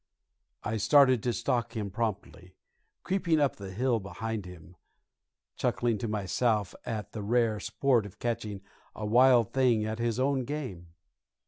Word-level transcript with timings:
I 0.63 0.77
started 0.77 1.21
to 1.21 1.31
stalk 1.31 1.75
him 1.77 1.91
promptly, 1.91 2.55
creeping 3.03 3.39
up 3.39 3.57
the 3.57 3.69
hill 3.69 3.99
behind 3.99 4.47
him, 4.47 4.75
chuckling 5.57 5.99
to 5.99 6.07
myself 6.07 6.73
at 6.87 7.11
the 7.11 7.21
rare 7.21 7.59
sport 7.59 8.07
of 8.07 8.17
catching 8.17 8.61
a 8.95 9.05
wild 9.05 9.53
thing 9.53 9.85
at 9.85 9.99
his 9.99 10.19
own 10.19 10.43
game. 10.43 10.87